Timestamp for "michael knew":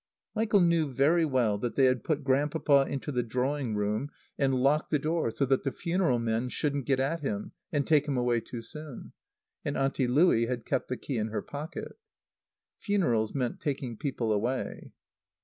0.33-0.91